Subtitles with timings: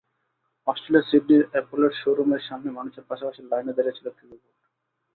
[0.67, 4.43] অস্ট্রেলিয়ার সিডনির অ্যাপলের শোর রুমের সামনে মানুষের পাশাপাশি লাইনে দাঁড়িয়েছিল একটি রোবট।